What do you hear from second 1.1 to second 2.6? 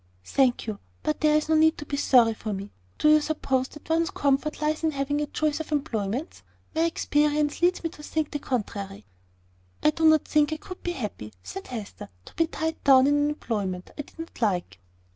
there's no need to be sorry for